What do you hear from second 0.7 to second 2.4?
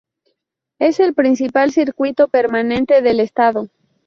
Es el principal circuito